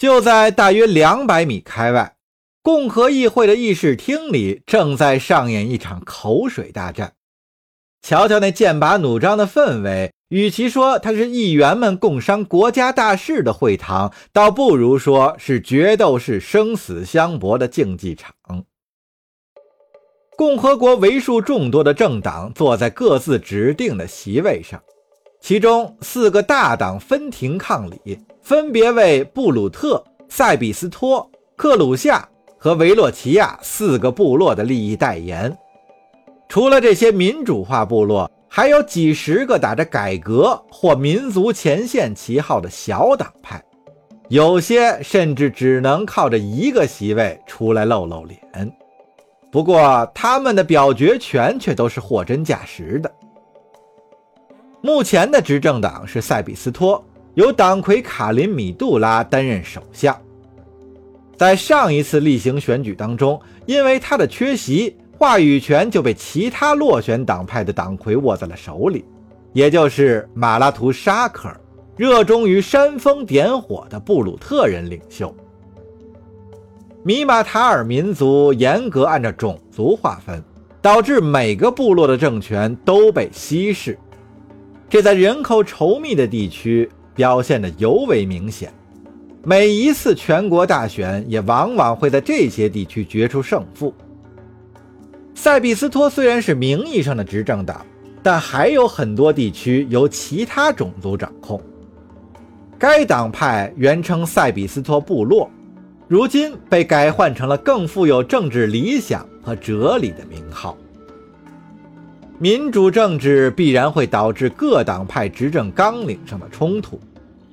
[0.00, 2.16] 就在大约两百米开外，
[2.62, 7.12] 共和议会的议事厅里正在上演一场口水大战。
[8.00, 18.34] 瞧瞧那剑拔弩张的氛围，与其说它是议员们共商国家大事的会堂，倒不如说是决斗士生死相搏的竞技场。
[20.34, 24.82] 共和国为数众多的政党坐在各自指定的席位上，
[25.40, 35.56] 其中四个大党分庭抗礼，分别为布鲁特、塞比斯托、克鲁夏和维洛奇亚四个部落的利益代言。
[36.48, 43.62] 除了这些民主化部落，还有几十个打着改革或民族前线旗号的小党派，
[44.28, 48.40] 有些甚至只能靠着一个席位出来露露脸。
[49.50, 53.10] 不过，他们的表决权却都是货真价实的。
[54.82, 60.16] 目前的执政党是塞比斯托，由党魁卡林米杜拉担任首相。
[61.36, 64.96] 在上一次例行选举当中，因为他的缺席。
[65.18, 69.04] 话语权就被其他落选党派的党魁握在了手里，
[69.52, 71.60] 也就是马拉图沙克尔，
[71.94, 75.30] 热衷于煽风点火的布鲁特人领袖。
[77.02, 80.42] 米马塔尔民族严格按照种族划分，
[80.80, 83.98] 导致每个部落的政权都被稀释，
[84.90, 88.74] 这在人口稠密的地区表现得尤为明显。
[89.44, 93.94] 每一次全国大选也往往会在这些地区决出胜负。
[95.32, 97.86] 塞比斯托虽然是名义上的执政党，
[98.20, 101.62] 但还有很多地区由其他种族掌控。
[102.76, 105.48] 该党派原称塞比斯托部落，
[106.08, 110.76] 如今被改换成了更富有政治理想和哲理的名号。
[112.40, 116.98] 民主政治必然会导致各党派执政纲领上的冲突。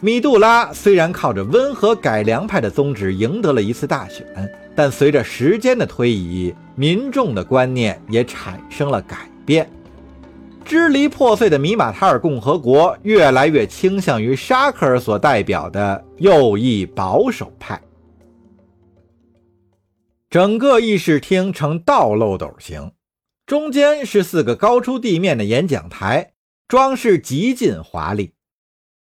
[0.00, 4.24] 米杜拉虽然靠着温和改良派的宗旨赢得了一次大选。
[4.76, 9.70] 但随着时间的推移，民众的观念也产生了改变。
[10.64, 17.80] 支离破碎的米马塔尔共和国越来越倾向于沙克尔所代表的右翼保守派。
[20.28, 22.90] 整个议事厅呈倒漏斗形，
[23.46, 26.32] 中间是四个高出地面的演讲台，
[26.66, 28.32] 装饰极尽华丽。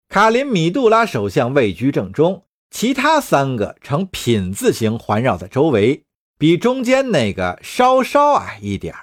[0.10, 2.46] 卡林米杜拉首相位居正中。
[2.70, 6.06] 其他三个呈品字形环绕在周围，
[6.40, 8.96] 比中间那个稍稍矮一点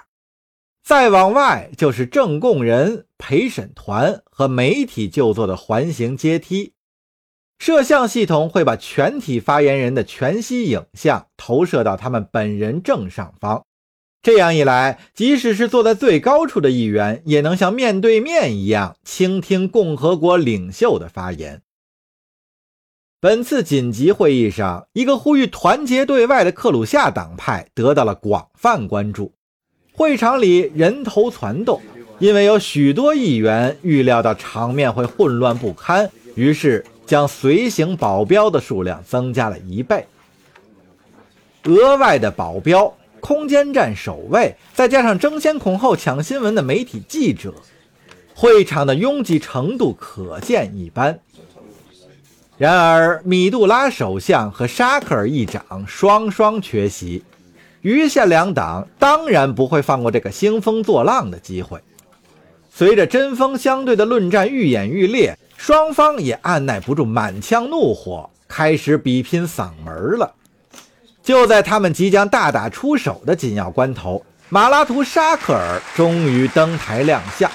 [0.83, 6.73] 再往外就是正供人、陪审团和媒体就坐的环形阶梯。
[7.59, 13.65] 摄像系统会把全体发言人的全息影像投射到他们本人正上方。
[14.21, 21.61] 这样一来，即使是坐在最高处的议员，也能像面对面一样倾听共和国领袖的发言。
[23.19, 29.33] 本次紧急会议上，一个呼吁团结对外的克鲁夏党派得到了广泛关注。
[29.93, 31.81] 会场里人头攒动，
[32.19, 40.05] 因为有许多议员预料到场面会混乱不堪，于是将随行保镖的数量增加了一倍。
[41.65, 47.53] 额外的保镖、空间站守卫，再加上争先恐后抢新闻的媒体记者，
[48.35, 51.19] 会场的拥挤程度可见一斑。
[52.57, 57.23] 然而，米杜拉首相和沙克尔议长双双缺席，
[57.81, 61.79] 余下两党当然不会放过这个兴风作浪的机会。
[62.69, 70.33] 随着针锋相对的论战愈演愈烈，双方也按耐不住满腔怒火，开始比拼嗓门了。
[71.23, 77.49] 就在他们即将大打出手的紧要关头，马拉图沙克尔终于登台亮相，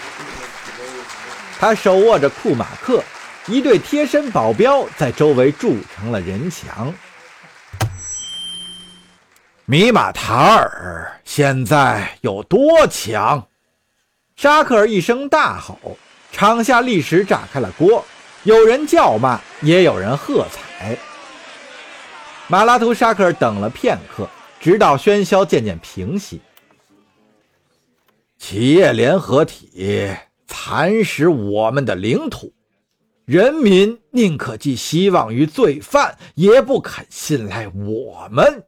[1.58, 3.02] 他手握着库马克。
[3.48, 6.92] 一对贴身保镖在周围筑成了人墙。
[9.66, 13.46] 米马塔尔现在有多强？
[14.34, 15.96] 沙克尔一声大吼，
[16.32, 18.04] 场下立时炸开了锅，
[18.42, 20.98] 有人叫骂，也有人喝彩。
[22.48, 24.28] 马拉图沙克尔等了片刻，
[24.60, 26.40] 直到喧嚣渐渐平息。
[28.38, 30.14] 企业联合体
[30.46, 32.52] 蚕食我们的领土。
[33.24, 38.64] 人民宁可寄希望于罪犯，也不肯信赖我们。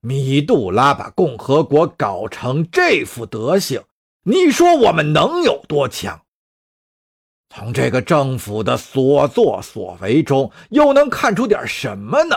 [0.00, 3.82] 米杜拉把共和国搞成这副德行，
[4.22, 6.22] 你说我们能有多强？
[7.54, 12.36] 从这个政府的所作所为中，又能看出点什么呢？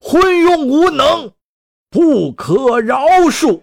[0.00, 1.32] 昏庸无能，
[1.90, 3.62] 不可饶恕。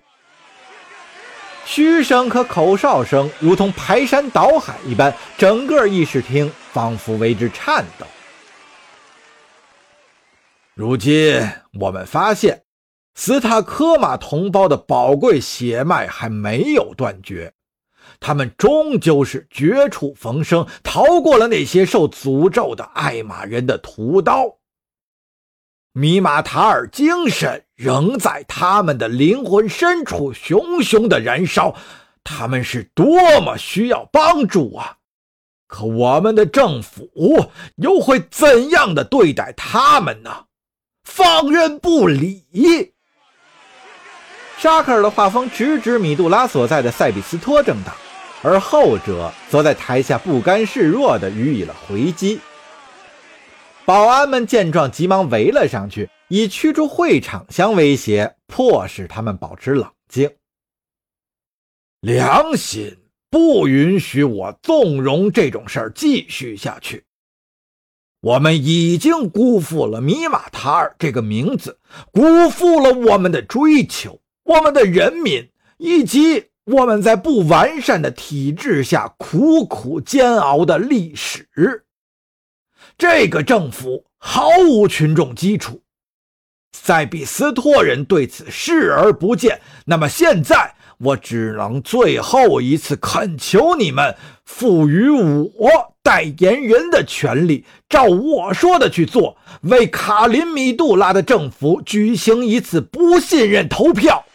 [1.66, 8.06] 嘘声和口哨声如同排山倒海一般，整个议事厅仿佛为之颤抖。
[10.74, 11.42] 如今
[11.80, 12.64] 我们发现，
[13.16, 17.54] 斯塔科马同胞的宝贵血脉还没有断绝，
[18.20, 24.58] 他们终究是绝处逢生，逃过了那些受诅咒的爱马人的屠刀。
[25.94, 31.76] 米马塔尔精神仍在他们的灵魂深处熊熊的燃烧，
[32.24, 34.98] 他们是多么需要帮助啊！
[35.68, 37.10] 可我们的政府
[37.78, 40.46] 又会怎样的对待他们呢？
[41.04, 42.94] 放任不理。
[44.58, 47.96] 沙克尔的画风直指米杜拉所在的塞比斯托政党，
[48.42, 52.40] 而后者则在台下不甘示弱地予以了回击。
[53.86, 60.32] 保安们见状，急忙围了上去，以驱逐会场相威胁，迫使他们保持冷静。
[62.02, 62.98] 良心
[63.30, 67.04] 不允许我纵容这种事儿继续下去。
[68.22, 71.80] 我们已经辜负了米马塔尔这个名字，
[72.12, 81.48] 辜负了我们的追求，我们的人民，以及我们在不完善的体制下苦苦煎熬的历史。
[82.98, 85.82] 这个政府毫无群众基础，
[86.78, 89.62] 塞比斯托人对此视而不见。
[89.86, 94.16] 那么现在，我只能最后一次恳求你们
[94.46, 104.26] 赋予我代言人的权利，照我说的去做，为卡林米杜拉的政府举行一次不信任投票。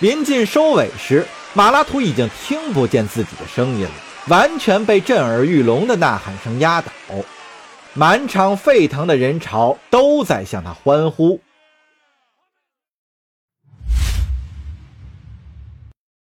[0.00, 3.90] 临近收尾时，马拉图已经听不见自己的声音了。
[4.28, 6.90] 完全被震耳欲聋的呐喊声压倒，
[7.92, 11.38] 满场沸腾的人潮都在向他欢呼。